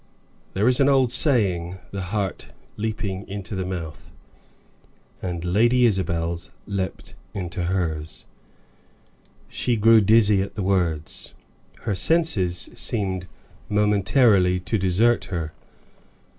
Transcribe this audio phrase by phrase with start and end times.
[0.53, 4.11] There is an old saying, "the heart leaping into the mouth;"
[5.21, 8.25] and Lady Isabel's leaped into hers.
[9.47, 11.35] She grew dizzy at the words
[11.81, 13.27] her senses seemed
[13.69, 15.53] momentarily to desert her.